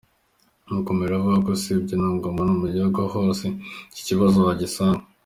[0.75, 3.45] Yakomeje avuga ko usibye na Ngoma no mu gihugu hose
[3.91, 5.03] iki kibazo wagisanga.